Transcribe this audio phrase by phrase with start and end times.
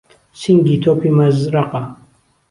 [0.39, 1.81] سینگی تۆپی مهزرهقه